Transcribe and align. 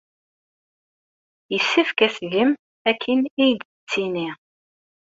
Yessefk 1.53 1.99
ad 2.05 2.13
tgem 2.15 2.51
akken 2.89 3.19
ay 3.43 3.51
d-tettini. 3.59 4.29